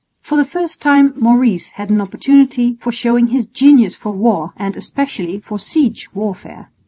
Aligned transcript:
For 0.23 0.35
the 0.35 0.43
first 0.45 0.81
time 0.81 1.13
Maurice 1.15 1.73
had 1.77 1.91
an 1.91 2.01
opportunity 2.01 2.75
for 2.81 2.91
showing 2.91 3.27
his 3.27 3.45
genius 3.45 3.93
for 3.93 4.11
war 4.11 4.51
and 4.57 4.75
especially 4.75 5.39
for 5.39 5.59
siege 5.59 6.09
warfare. 6.15 6.71